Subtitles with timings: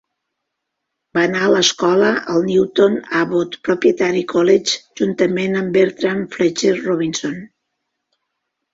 [1.17, 7.41] Va anar a escola al Newton Abbot Proprietary College juntament amb Bertram Fletcher Robinson.